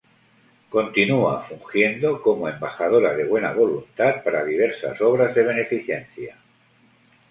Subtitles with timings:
[0.75, 6.37] Continúa fungiendo como embajadora de buena voluntad para diversas obras de beneficencia.